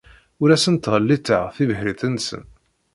Ur 0.41 0.49
asen-ttɣelliteɣ 0.55 1.43
tibḥirt-nsen. 1.55 2.43